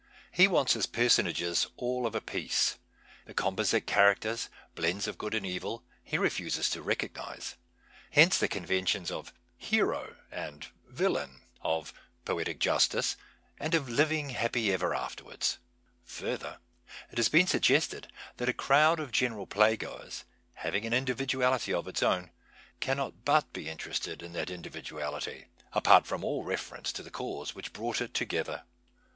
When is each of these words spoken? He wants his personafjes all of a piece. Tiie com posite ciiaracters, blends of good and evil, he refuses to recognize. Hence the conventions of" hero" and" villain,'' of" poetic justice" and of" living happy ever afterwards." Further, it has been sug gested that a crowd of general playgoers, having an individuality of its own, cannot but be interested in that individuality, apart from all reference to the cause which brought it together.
He 0.31 0.47
wants 0.47 0.73
his 0.73 0.87
personafjes 0.87 1.67
all 1.77 2.07
of 2.07 2.15
a 2.15 2.21
piece. 2.21 2.79
Tiie 3.27 3.35
com 3.35 3.55
posite 3.55 3.85
ciiaracters, 3.85 4.49
blends 4.73 5.05
of 5.07 5.19
good 5.19 5.35
and 5.35 5.45
evil, 5.45 5.83
he 6.03 6.17
refuses 6.17 6.71
to 6.71 6.81
recognize. 6.81 7.55
Hence 8.09 8.39
the 8.39 8.47
conventions 8.47 9.11
of" 9.11 9.31
hero" 9.69 10.15
and" 10.45 10.69
villain,'' 10.87 11.43
of" 11.61 11.93
poetic 12.25 12.57
justice" 12.57 13.15
and 13.59 13.75
of" 13.75 13.89
living 13.89 14.31
happy 14.31 14.73
ever 14.73 14.95
afterwards." 14.95 15.59
Further, 16.05 16.57
it 17.11 17.19
has 17.19 17.29
been 17.29 17.45
sug 17.45 17.61
gested 17.61 18.05
that 18.37 18.49
a 18.49 18.53
crowd 18.53 18.99
of 18.99 19.11
general 19.11 19.45
playgoers, 19.45 20.23
having 20.55 20.83
an 20.87 20.93
individuality 20.93 21.73
of 21.75 21.87
its 21.87 22.01
own, 22.01 22.31
cannot 22.79 23.23
but 23.23 23.53
be 23.53 23.69
interested 23.69 24.23
in 24.23 24.33
that 24.33 24.49
individuality, 24.49 25.45
apart 25.73 26.07
from 26.07 26.23
all 26.23 26.43
reference 26.43 26.91
to 26.91 27.03
the 27.03 27.11
cause 27.11 27.53
which 27.53 27.71
brought 27.71 28.01
it 28.01 28.15
together. 28.15 28.63